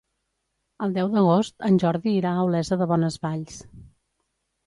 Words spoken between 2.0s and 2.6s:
irà a